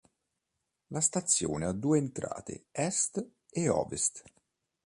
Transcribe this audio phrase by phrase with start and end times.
[0.87, 4.23] La stazione ha due entrate: Est e Ovest.